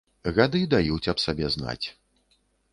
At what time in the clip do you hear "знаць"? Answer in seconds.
1.59-1.87